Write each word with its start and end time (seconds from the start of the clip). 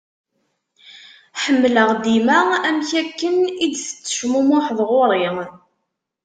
Ḥemmleɣ 1.41 1.89
dima 2.03 2.37
amek 2.67 2.91
akken 3.01 3.35
i 3.63 3.65
d-tettecmumuḥeḍ 3.71 4.79
ɣur-i. 4.89 5.25